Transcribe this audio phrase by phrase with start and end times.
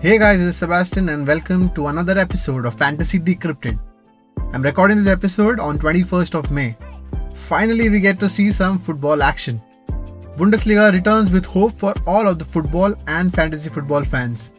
[0.00, 3.80] Hey guys, this is Sebastian and welcome to another episode of Fantasy Decrypted.
[4.52, 6.76] I'm recording this episode on 21st of May.
[7.34, 9.60] Finally, we get to see some football action.
[10.36, 14.52] Bundesliga returns with hope for all of the football and fantasy football fans.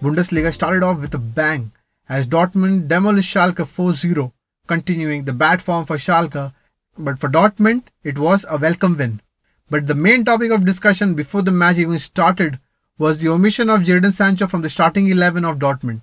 [0.00, 1.72] Bundesliga started off with a bang
[2.08, 4.30] as Dortmund demolished Schalke 4-0,
[4.68, 6.54] continuing the bad form for Schalke,
[6.96, 9.20] but for Dortmund, it was a welcome win.
[9.68, 12.60] But the main topic of discussion before the match even started
[12.96, 16.02] was the omission of Jadon Sancho from the starting 11 of Dortmund.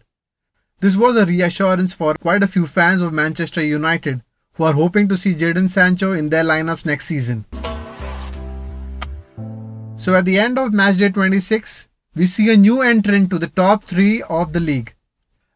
[0.81, 4.21] This was a reassurance for quite a few fans of Manchester United
[4.55, 7.45] who are hoping to see Jadon Sancho in their lineups next season.
[9.95, 13.85] So at the end of matchday 26, we see a new entrant to the top
[13.85, 14.93] 3 of the league.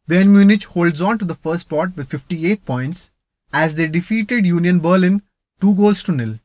[0.08, 3.12] Bayern Munich holds on to the first spot with 58 points
[3.52, 5.22] as they defeated Union Berlin
[5.60, 6.40] 2 goals to nil.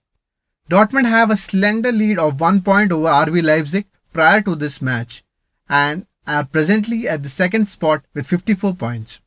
[0.68, 5.24] Dortmund have a slender lead of 1 point over RB Leipzig prior to this match
[5.68, 9.20] and are presently at the second spot with 54 points.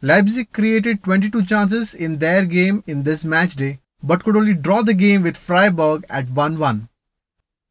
[0.00, 4.82] Leipzig created 22 chances in their game in this match day but could only draw
[4.82, 6.88] the game with Freiburg at 1-1.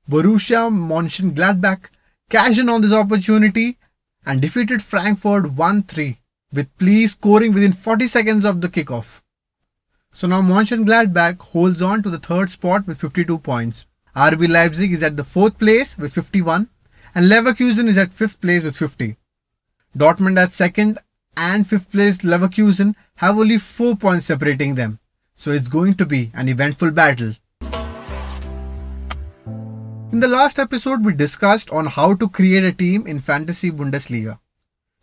[0.09, 1.89] Borussia Mönchengladbach
[2.30, 3.77] cashed in on this opportunity
[4.25, 6.17] and defeated Frankfurt 1-3
[6.52, 9.22] with Pléa scoring within 40 seconds of the kickoff.
[10.11, 13.85] So now Mönchengladbach holds on to the third spot with 52 points.
[14.17, 16.67] RB Leipzig is at the fourth place with 51
[17.13, 19.15] and Leverkusen is at fifth place with 50.
[19.95, 20.97] Dortmund at second
[21.37, 24.97] and fifth place Leverkusen have only 4 points separating them.
[25.35, 27.33] So it's going to be an eventful battle.
[30.11, 34.39] In the last episode we discussed on how to create a team in Fantasy Bundesliga.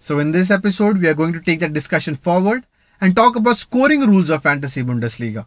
[0.01, 2.67] So in this episode we are going to take that discussion forward
[3.01, 5.47] and talk about scoring rules of Fantasy Bundesliga.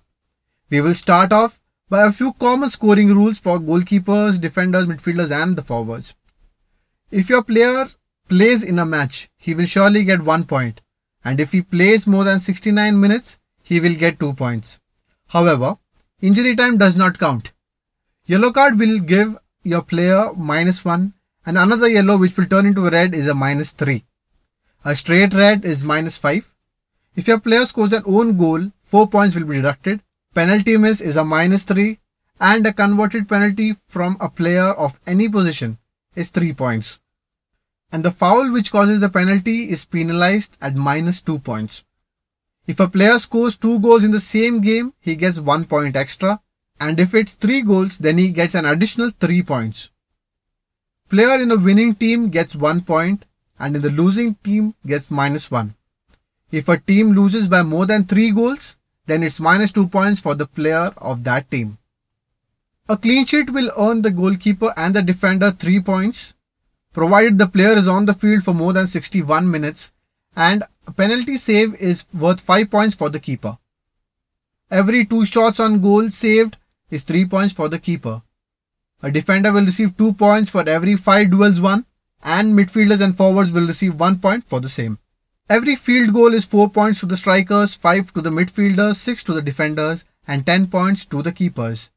[0.70, 5.56] We will start off by a few common scoring rules for goalkeepers, defenders, midfielders, and
[5.56, 6.16] the forwards.
[7.12, 7.86] If your player
[8.28, 10.82] plays in a match, he will surely get 1 point,
[11.24, 14.80] and if he plays more than 69 minutes, he will get 2 points.
[15.28, 15.78] However,
[16.22, 17.54] injury time does not count.
[18.26, 21.14] Yellow card will give your player minus 1,
[21.46, 24.04] and another yellow which will turn into red is a minus 3.
[24.84, 26.54] A straight red is minus 5.
[27.16, 30.02] If your player scores an own goal, 4 points will be deducted,
[30.38, 31.98] Penalty miss is a minus 3
[32.40, 35.80] and a converted penalty from a player of any position
[36.16, 37.00] is 3 points.
[37.92, 41.84] And the foul which causes the penalty is penalized at minus 2 points.
[42.68, 46.40] If a player scores 2 goals in the same game, he gets 1 point extra.
[46.80, 49.90] And if it's 3 goals, then he gets an additional 3 points.
[51.10, 53.26] Player in a winning team gets 1 point
[53.58, 55.74] and in the losing team gets minus 1.
[56.52, 58.77] If a team loses by more than 3 goals,
[59.08, 61.78] then it's minus 2 points for the player of that team.
[62.88, 66.34] A clean sheet will earn the goalkeeper and the defender 3 points,
[66.94, 69.92] provided the player is on the field for more than 61 minutes,
[70.36, 73.58] and a penalty save is worth 5 points for the keeper.
[74.70, 76.58] Every 2 shots on goal saved
[76.90, 78.22] is 3 points for the keeper.
[79.04, 81.86] A defender will receive 2 points for every 5 duels won,
[82.24, 84.98] and midfielders and forwards will receive 1 point for the same.
[85.50, 89.34] Every field goal is 4 points to the strikers, 5 to the midfielders, 6 to
[89.34, 91.90] the defenders, and 10 points to the keepers.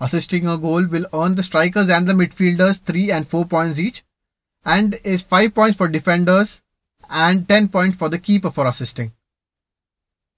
[0.00, 4.02] Assisting a goal will earn the strikers and the midfielders 3 and 4 points each,
[4.64, 6.62] and is 5 points for defenders
[7.10, 9.12] and 10 points for the keeper for assisting.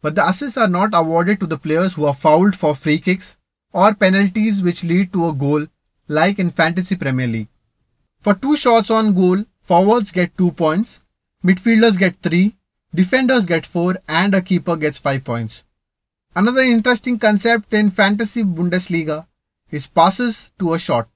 [0.03, 3.37] But the assists are not awarded to the players who are fouled for free kicks
[3.73, 5.67] or penalties which lead to a goal,
[6.09, 7.49] like in Fantasy Premier League.
[8.21, 11.05] For two shots on goal, forwards get 2 points
[11.45, 12.53] Midfielders get 3,
[12.93, 15.65] defenders get 4 and a keeper gets 5 points.
[16.35, 19.27] Another interesting concept in Fantasy Bundesliga
[19.71, 21.09] is passes to a shot.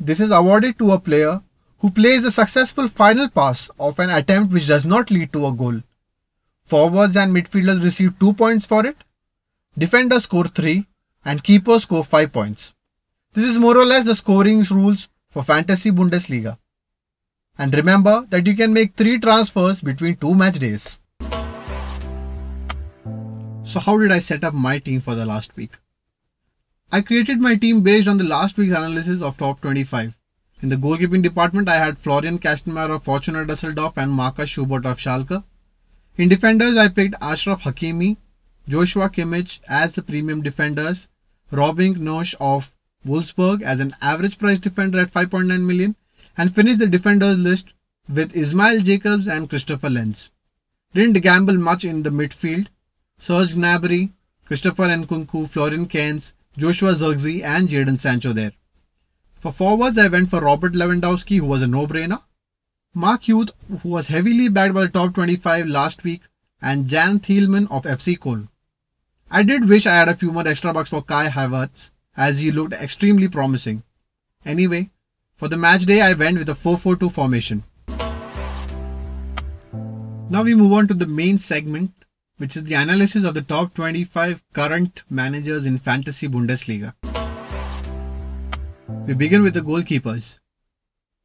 [0.00, 1.40] This is awarded to a player
[1.78, 5.52] who plays a successful final pass of an attempt which does not lead to a
[5.52, 5.80] goal.
[6.64, 8.96] Forwards and midfielders receive 2 points for it,
[9.78, 10.84] defenders score 3
[11.24, 12.74] and keepers score 5 points.
[13.32, 16.58] This is more or less the scoring rules for Fantasy Bundesliga.
[17.58, 20.98] And remember that you can make 3 transfers between 2 match days.
[23.62, 25.72] So how did I set up my team for the last week?
[26.92, 30.16] I created my team based on the last week's analysis of top 25.
[30.62, 34.98] In the goalkeeping department, I had Florian Kastenmeier of Fortuna Dusseldorf and Markus Schubert of
[34.98, 35.42] Schalke.
[36.16, 38.16] In defenders, I picked Achraf Hakimi,
[38.68, 41.08] Joshua Kimmich as the premium defenders,
[41.50, 42.74] Robin Knoche of
[43.06, 45.96] Wolfsburg as an average price defender at 5.9 million,
[46.36, 47.74] and finished the defenders list
[48.08, 50.30] with Ismail Jakobs and Christopher Lenz.
[50.94, 52.68] Didn't gamble much in the midfield.
[53.18, 54.12] Serge Gnabry,
[54.44, 58.52] Christopher Nkunku, Florian Kainz, Joshua Zirkzee and Jadon Sancho there.
[59.40, 62.22] For forwards, I went for Robert Lewandowski, who was a no-brainer.
[62.94, 63.50] Mark Uth,
[63.82, 66.22] who was heavily backed by the top 25 last week,
[66.62, 68.48] and Jan Thielmann of FC Köln.
[69.30, 72.50] I did wish I had a few more extra bucks for Kai Havertz, as he
[72.50, 73.82] looked extremely promising.
[74.44, 74.90] Anyway,
[75.36, 77.64] for the match day, I went with a 4 4 2 formation.
[80.28, 81.92] Now we move on to the main segment,
[82.38, 86.94] which is the analysis of the top 25 current managers in Fantasy Bundesliga.
[89.06, 90.38] We begin with the goalkeepers.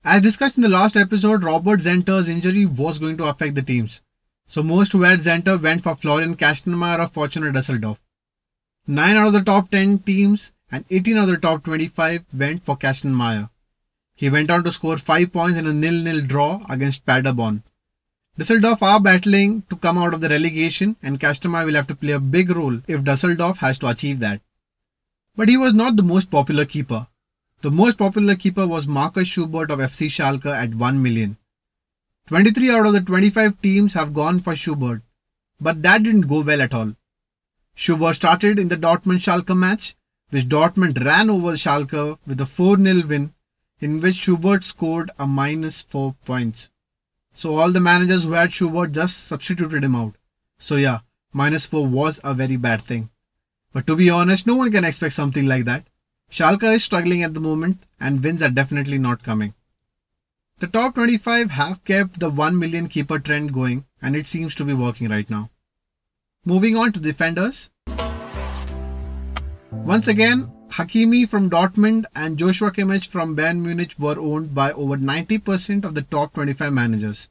[0.04, 4.02] As discussed in the last episode, Robert Zentner's injury was going to affect the teams.
[4.46, 8.02] So most had Zentner went for Florian Kastenmeier of Fortuna Dusseldorf.
[8.88, 12.66] 9 out of the top 10 teams and 18 out of the top 25 went
[12.66, 13.50] for Kastenmeier.
[14.22, 17.64] He went on to score 5 points in a nil-nil draw against Paderborn.
[18.38, 22.12] Dusseldorf are battling to come out of the relegation and Kastenmeier will have to play
[22.12, 24.40] a big role if Dusseldorf has to achieve that.
[25.36, 27.08] But he was not the most popular keeper.
[27.64, 31.38] The most popular keeper was Markus Schubert of FC Schalke at 1 million.
[32.28, 35.02] 23 out of the 25 teams have gone for Schubert,
[35.60, 36.94] but that didn't go well at all.
[37.74, 39.96] Schubert started in the Dortmund Schalke match,
[40.30, 43.34] which Dortmund ran over Schalke with a 4 0 win,
[43.82, 46.70] in which Schubert scored a minus 4 points.
[47.34, 50.16] So all the managers who had Schubert just substituted him out.
[50.60, 51.00] So yeah,
[51.34, 53.10] minus 4 was a very bad thing.
[53.74, 55.88] But to be honest, no one can expect something like that.
[56.30, 59.54] Schalke is struggling at the moment and wins are definitely not coming.
[60.60, 64.64] The top 25 have kept the 1 million keeper trend going and it seems to
[64.64, 65.50] be working right now.
[66.46, 67.70] Moving on to defenders.
[69.72, 74.96] Once again, Hakimi from Dortmund and Joshua Kimmich from Bayern Munich were owned by over
[74.96, 77.28] 90% of the top 25 managers.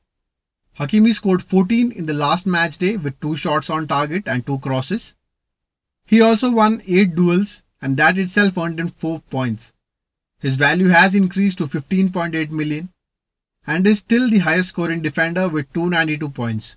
[0.79, 4.59] Hakimi scored 14 in the last match day with 2 shots on target and 2
[4.59, 5.15] crosses.
[6.05, 9.73] He also won 8 duels and that itself earned him 4 points.
[10.39, 12.91] His value has increased to 15.8 million
[13.67, 16.77] and is still the highest scoring defender with 292 points.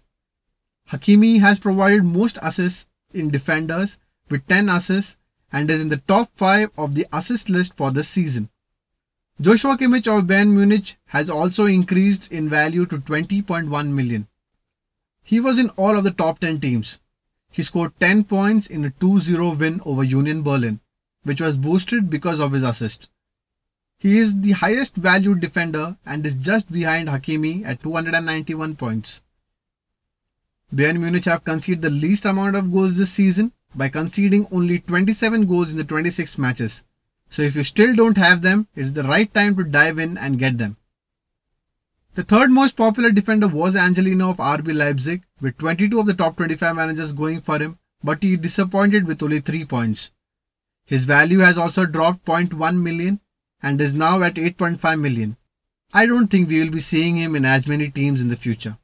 [0.92, 4.00] Hakimi has provided most assists in defenders
[4.30, 5.18] with 10 assists
[5.54, 8.50] and is in the top 5 of the assist list for this season.
[9.40, 14.28] Joshua Kimmich of Bayern Munich has also increased in value to 20.1 million.
[15.24, 17.00] He was in all of the top 10 teams.
[17.52, 20.82] He scored 10 points in a 2-0 win over Union Berlin
[21.24, 23.10] which was boosted because of his assist.
[23.98, 29.22] He is the highest valued defender and is just behind Hakimi at 291 points.
[30.76, 35.46] Bayern Munich have conceded the least amount of goals this season by conceding only 27
[35.46, 36.84] goals in the 26 matches.
[37.30, 40.38] So if you still don't have them, it's the right time to dive in and
[40.38, 40.78] get them.
[42.16, 46.38] The third most popular defender was Angelino of RB Leipzig with 22 of the top
[46.38, 50.12] 25 managers going for him, but he disappointed with only 3 points.
[50.86, 53.20] His value has also dropped 0.1 million
[53.64, 55.38] and is now at 8.5 million.
[55.92, 58.78] I don't think we will be seeing him in as many teams in the future.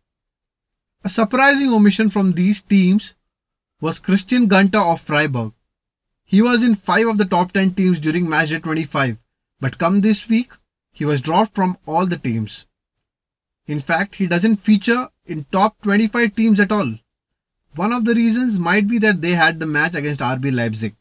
[1.03, 3.15] A surprising omission from these teams
[3.81, 5.53] was Christian Günter of Freiburg.
[6.25, 9.17] He was in 5 of the top 10 teams during matchday 25,
[9.59, 10.51] but come this week,
[10.91, 12.67] he was dropped from all the teams.
[13.67, 16.95] In fact, he doesn't feature in top 25 teams at all.
[17.75, 20.95] One of the reasons might be that they had the match against RB Leipzig.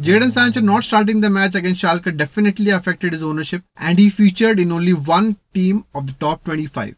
[0.00, 4.60] Jadon Sancho not starting the match against Schalke definitely affected his ownership and he featured
[4.60, 6.94] in only one team of the top 25.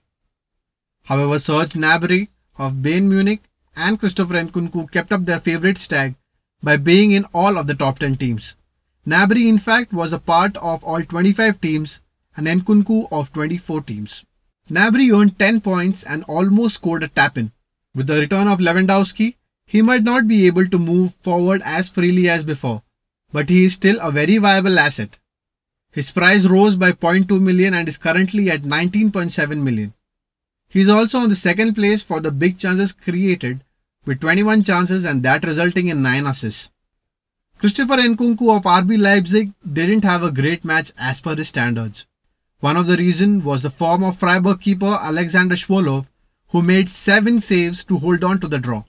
[1.04, 2.28] However, Serge Gnabry
[2.58, 3.42] of Bayern Munich
[3.76, 6.14] and Christopher Nkunku kept up their favourite stag
[6.62, 8.56] by being in all of the top 10 teams.
[9.06, 12.00] Gnabry in fact was a part of all 25 teams
[12.36, 14.24] and Nkunku of 24 teams.
[14.68, 17.52] Gnabry earned 10 points and almost scored a tap-in.
[17.94, 22.28] With the return of Lewandowski, he might not be able to move forward as freely
[22.28, 22.82] as before,
[23.32, 25.18] but he is still a very viable asset.
[25.92, 29.94] His price rose by 0.2 million and is currently at 19.7 million.
[30.68, 33.62] He is also on the second place for the big chances created
[34.06, 36.70] with 21 chances and that resulting in 9 assists.
[37.58, 42.06] Christopher Nkunku of RB Leipzig didn't have a great match as per his standards.
[42.60, 46.06] One of the reasons was the form of Freiburg keeper Alexander Schwolow
[46.48, 48.84] who made 7 saves to hold on to the draw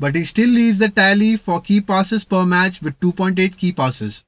[0.00, 4.24] but he still leads the tally for key passes per match with 2.8 key passes.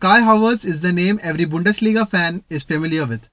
[0.00, 3.30] Kai Havertz is the name every Bundesliga fan is familiar with.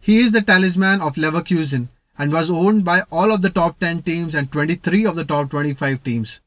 [0.00, 1.88] He is the talisman of Leverkusen
[2.20, 5.50] and was owned by all of the top 10 teams and 23 of the top
[5.50, 6.40] 25 teams.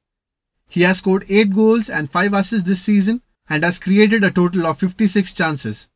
[0.70, 4.68] He has scored 8 goals and 5 assists this season and has created a total
[4.68, 5.90] of 56 chances.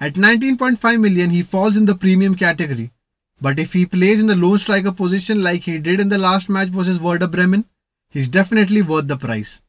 [0.00, 2.90] At 19.5 million, he falls in the premium category
[3.40, 6.48] but if he plays in the lone striker position like he did in the last
[6.48, 7.66] match versus Werder Bremen,
[8.08, 9.60] he's definitely worth the price.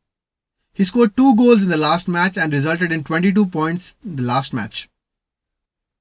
[0.74, 4.24] He scored two goals in the last match and resulted in 22 points in the
[4.24, 4.88] last match.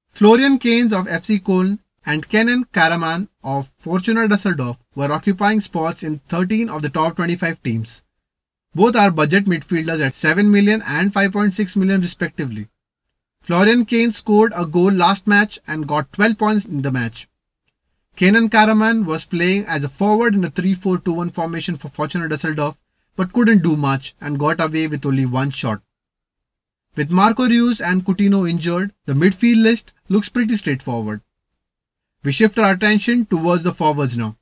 [0.09, 6.19] Florian Kainz of FC Köln and Kenan Karaman of Fortuna Dusseldorf were occupying spots in
[6.27, 8.03] 13 of the top 25 teams.
[8.73, 12.67] Both are budget midfielders at 7 million and 5.6 million respectively.
[13.41, 17.29] Florian Kainz scored a goal last match and got 12 points in the match.
[18.15, 22.77] Kenan Karaman was playing as a forward in a 3-4-2-1 formation for Fortuna Dusseldorf
[23.15, 25.81] but couldn't do much and got away with only one shot.
[26.95, 31.21] With Marco Reus and Coutinho injured, the midfield list looks pretty straightforward.
[32.25, 34.35] We shift our attention towards the forwards now.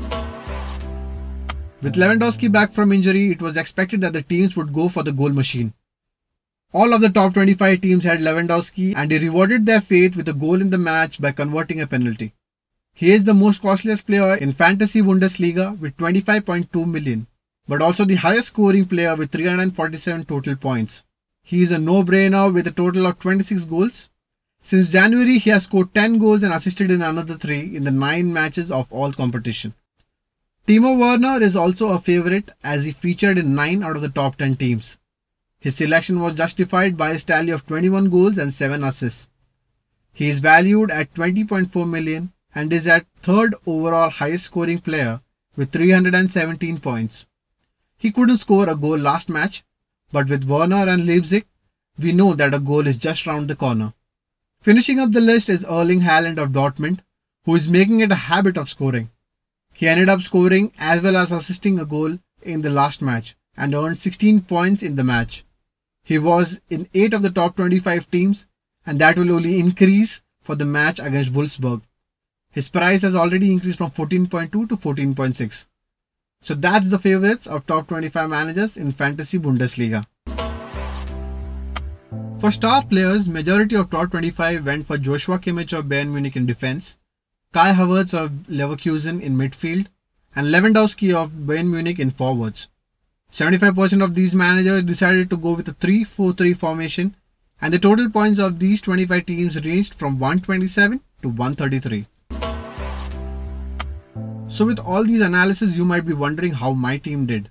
[1.82, 5.12] With Lewandowski back from injury, it was expected that the teams would go for the
[5.12, 5.74] goal machine.
[6.72, 10.34] All of the top 25 teams had Lewandowski and he rewarded their faith with a
[10.34, 12.34] goal in the match by converting a penalty.
[12.94, 17.28] He is the most costliest player in Fantasy Bundesliga with 25.2 million,
[17.68, 21.04] but also the highest scoring player with 347 total points.
[21.44, 24.10] He is a no-brainer with a total of 26 goals.
[24.66, 28.32] Since January, he has scored 10 goals and assisted in another 3 in the 9
[28.32, 29.74] matches of all competition.
[30.66, 34.38] Timo Werner is also a favorite as he featured in 9 out of the top
[34.38, 35.00] 10 teams.
[35.60, 39.28] His selection was justified by his tally of 21 goals and 7 assists.
[40.14, 45.20] He is valued at 20.4 million and is at third overall highest scoring player
[45.58, 47.26] with 317 points.
[47.98, 49.66] He couldn't score a goal last match,
[50.14, 51.46] but with Werner and Leipzig,
[52.00, 53.94] we know that a goal is just round the corner.
[54.64, 57.00] Finishing up the list is Erling Haaland of Dortmund,
[57.44, 59.10] who is making it a habit of scoring.
[59.74, 63.76] He ended up scoring as well as assisting a goal in the last match and
[63.76, 65.44] earned 16 points in the match.
[66.06, 68.48] He was in 8 of the top 25 teams
[68.86, 71.82] and that will only increase for the match against Wolfsburg.
[72.50, 75.68] His price has already increased from 14.2 to 14.6.
[76.40, 80.06] So that's the favorites of top 25 managers in Fantasy Bundesliga.
[82.44, 86.46] For star players, majority of top 25 went for Joshua Kimmich of Bayern Munich in
[86.46, 86.98] defense,
[87.54, 89.88] Kai Havertz of Leverkusen in midfield,
[90.36, 92.68] and Lewandowski of Bayern Munich in forwards.
[93.32, 97.16] 75% of these managers decided to go with a 3-4-3 formation
[97.62, 102.06] and the total points of these 25 teams ranged from 127 to 133.
[104.50, 107.50] So with all these analysis you might be wondering how my team did.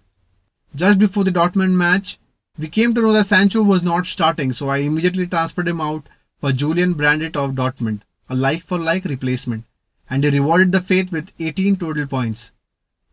[0.75, 2.19] Just before the Dortmund match,
[2.59, 6.07] we came to know that Sancho was not starting so I immediately transferred him out
[6.39, 9.65] for Julian Brandt of Dortmund, a like for like replacement,
[10.11, 12.53] and he rewarded the faith with 18 total points.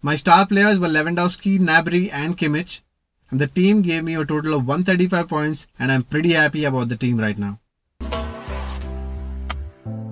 [0.02, 2.82] My star players were Lewandowski, Gnabry and Kimmich
[3.32, 6.90] and the team gave me a total of 135 points and I'm pretty happy about
[6.90, 7.60] the team right now.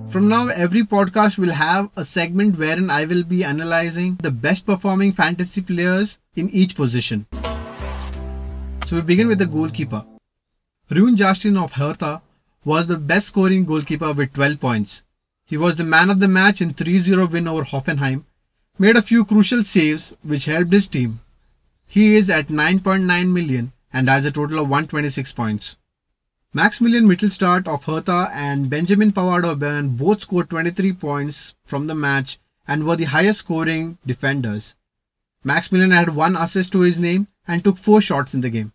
[0.08, 4.66] From now, every podcast will have a segment wherein I will be analyzing the best
[4.66, 7.26] performing fantasy players in each position.
[8.88, 10.06] So we begin with the goalkeeper.
[10.90, 12.22] Rune Jarstein of Hertha
[12.64, 15.04] was the best scoring goalkeeper with 12 points.
[15.46, 18.24] He was the man of the match in 3-0 win over Hoffenheim
[18.80, 21.20] made a few crucial saves which helped his team.
[21.86, 25.76] He is at 9.9 million and has a total of 126 points.
[26.54, 32.40] Maximilian Mittelstadt of Hertha and Benjamin Pavard of both scored 23 points from the match
[32.66, 34.78] and were the highest scoring defenders.
[35.44, 38.72] Maximilian had one assist to his name and took four shots in the game.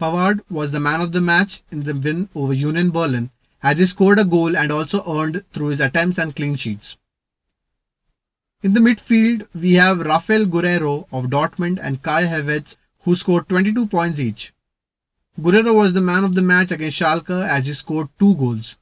[0.00, 3.30] Pavard was the man of the match in the win over Union Berlin
[3.62, 6.96] as he scored a goal and also earned through his attempts and clean sheets.
[8.62, 13.86] In the midfield, we have Raphaël Guerreiro of Dortmund and Kai Havertz who scored 22
[13.86, 14.52] points each.
[15.40, 18.78] Guerrero was the man of the match against Schalke as he scored two goals.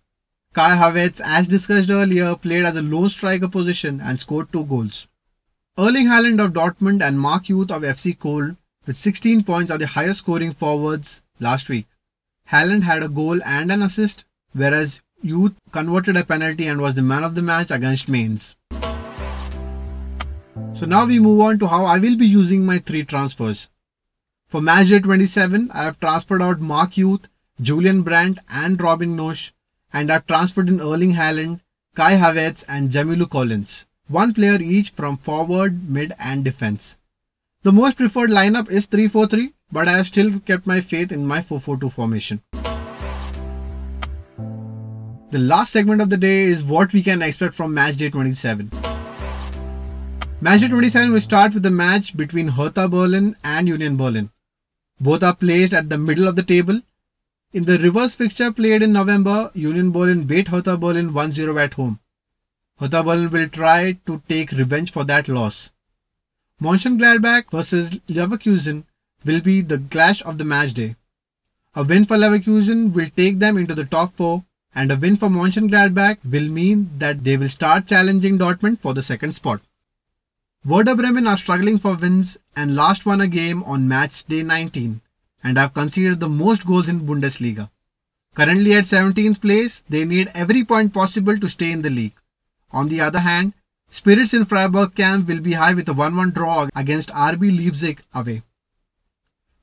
[0.55, 5.09] Kai Havertz, as discussed earlier, played as a lone striker position and scored two goals.
[5.79, 9.87] Erling Haaland of Dortmund and Mark Uth of FC Köln with 16 points are the
[9.87, 11.87] highest scoring forwards last week.
[12.51, 17.03] Haaland had a goal and an assist, whereas Uth converted a penalty and was the
[17.03, 18.57] man of the match against Mainz.
[20.75, 23.69] So now we move on to how I will be using my three transfers.
[24.49, 27.29] For matchday 27, I have transferred out Mark Uth,
[27.61, 29.53] Julian Brandt and Robin Knoche,
[29.93, 31.61] and I've transferred in Erling Haaland,
[31.95, 33.87] Kai Havertz and Jamilu Collins.
[34.09, 36.99] One player each from forward, mid and defense.
[37.65, 41.39] The most preferred lineup is 3-4-3 but I have still kept my faith in my
[41.39, 42.43] 4-4-2 formation.
[45.31, 48.69] The last segment of the day is what we can expect from match day 27.
[50.41, 54.33] Match day 27 will start with the match between Hertha Berlin and Union Berlin.
[55.01, 56.81] Both are placed at the middle of the table.
[57.53, 62.01] In the reverse fixture played in November, Union Berlin beat Hertha Berlin 1-0 at home.
[62.81, 65.71] Hertha Berlin will try to take revenge for that loss.
[66.63, 68.85] Mönchengladbach versus Leverkusen
[69.25, 70.95] will be the clash of the match day.
[71.75, 75.29] A win for Leverkusen will take them into the top 4 and a win for
[75.29, 79.61] Mönchengladbach will mean that they will start challenging Dortmund for the second spot.
[80.65, 85.01] Werder Bremen are struggling for wins and last won a game on match day 19
[85.43, 87.69] and have conceded the most goals in Bundesliga.
[88.37, 92.15] Currently at 17th place, they need every point possible to stay in the league.
[92.71, 93.55] On the other hand,
[93.93, 98.43] spirits in Freiburg camp will be high with a 1-1 draw against RB Leipzig away.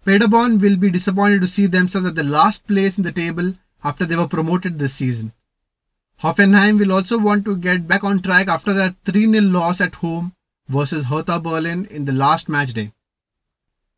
[0.05, 4.05] Paderborn will be disappointed to see themselves at the last place in the table after
[4.05, 5.33] they were promoted this season.
[6.21, 10.33] Hoffenheim will also want to get back on track after that 3-0 loss at home
[10.67, 12.91] versus Hertha Berlin in the last match day.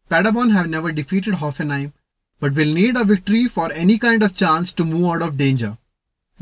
[0.10, 1.92] Paderborn have never defeated Hoffenheim
[2.40, 5.78] but will need a victory for any kind of chance to move out of danger.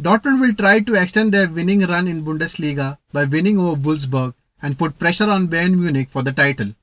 [0.02, 4.80] Dortmund will try to extend their winning run in Bundesliga by winning over Wolfsburg and
[4.80, 6.74] put pressure on Bayern Munich for the title.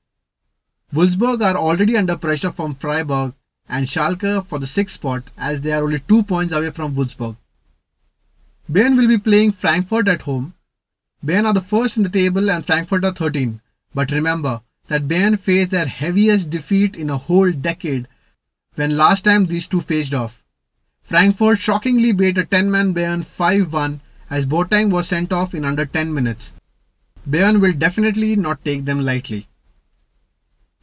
[0.92, 3.32] Wolfsburg are already under pressure from Freiburg
[3.70, 7.38] and Schalke for the sixth spot as they are only two points away from Wolfsburg.
[8.70, 10.52] Bayern will be playing Frankfurt at home.
[11.24, 13.62] Bayern are the first in the table and Frankfurt are 13.
[13.94, 18.08] But remember that Bayern faced their heaviest defeat in a whole decade
[18.74, 20.42] when last time these two faced off.
[21.06, 26.12] Frankfurt shockingly beat a 10-man Bayern 5-1 as Boateng was sent off in under 10
[26.12, 26.52] minutes.
[27.30, 29.46] Bayern will definitely not take them lightly.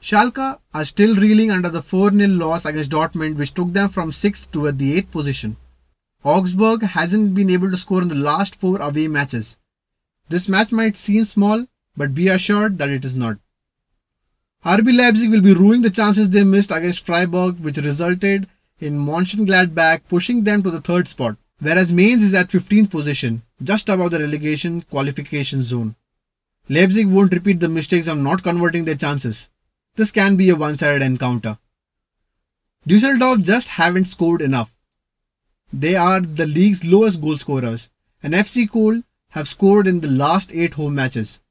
[0.01, 4.49] Schalke are still reeling under the 4-0 loss against Dortmund which took them from 6th
[4.53, 5.57] to the 8th position.
[6.23, 9.59] Augsburg hasn't been able to score in the last 4 away matches.
[10.29, 11.65] This match might seem small,
[11.97, 13.39] but be assured that it is not.
[14.63, 18.47] RB Leipzig will be ruining the chances they missed against Freiburg which resulted
[18.79, 23.89] in Mönchengladbach pushing them to the third spot, whereas Mainz is at 15th position, just
[23.89, 25.95] above the relegation qualification zone.
[26.69, 29.49] Leipzig won't repeat the mistakes of not converting their chances.
[29.95, 31.57] This can be a one-sided encounter.
[32.87, 34.75] Dusseldorf just haven't scored enough.
[35.71, 37.89] They are the league's lowest goal scorers,
[38.21, 41.41] and FC Köln have scored in the last 8 home matches.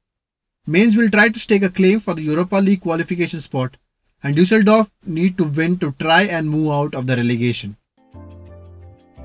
[0.65, 3.77] Mainz will try to stake a claim for the Europa League qualification spot,
[4.23, 7.75] and Dusseldorf need to win to try and move out of the relegation.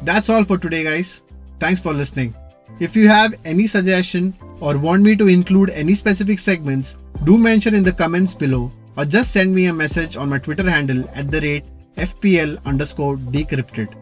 [0.03, 1.23] That's all for today, guys.
[1.61, 2.35] Thanks for listening.
[2.81, 7.75] If you have any suggestion or want me to include any specific segments, do mention
[7.75, 11.31] in the comments below or just send me a message on my Twitter handle at
[11.31, 11.65] the rate
[11.97, 13.95] FPL underscore decrypted.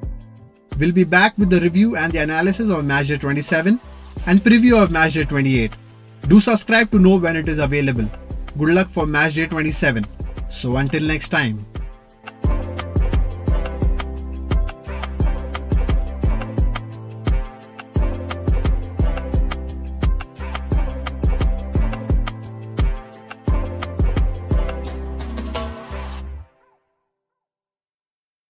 [0.79, 3.81] We'll be back with the review and the analysis of Matchday 27
[4.27, 5.73] and preview of Matchday 28.
[6.29, 8.09] Do subscribe to know when it is available.
[8.59, 10.05] Good luck for Matchday 27.
[10.49, 11.67] So until next time.